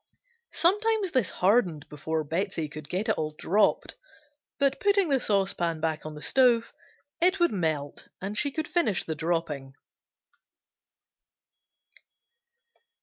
Sometimes 0.53 1.11
this 1.11 1.29
hardened 1.29 1.87
before 1.87 2.23
Betsey 2.23 2.67
could 2.67 2.89
get 2.89 3.07
it 3.07 3.15
all 3.19 3.35
dropped, 3.37 3.97
but 4.57 4.79
putting 4.79 5.09
the 5.09 5.19
saucepan 5.19 5.79
back 5.79 6.07
on 6.07 6.15
the 6.15 6.23
stove, 6.23 6.73
it 7.21 7.39
would 7.39 7.51
melt 7.51 8.07
and 8.19 8.35
she 8.35 8.49
could 8.51 8.67
finish 8.67 9.03
the 9.03 9.13
dropping. 9.13 9.75